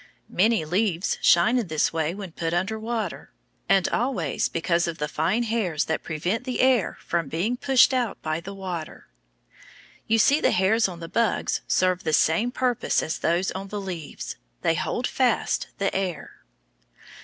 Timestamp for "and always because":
3.69-4.87